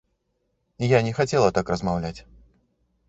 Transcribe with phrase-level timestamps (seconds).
[0.97, 2.17] Я не хацела так размаўляць.